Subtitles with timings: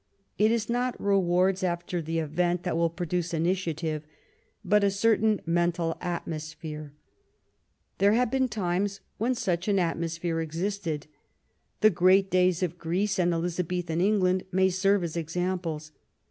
[0.39, 4.01] It is not rewards after the event that will produce initiative,
[4.65, 6.93] but a certain mental atmosphere.
[7.99, 11.05] There have been times when such an atmosphere existed:
[11.81, 15.91] the great days of Greece, and Elizabethan England, may serve as examples.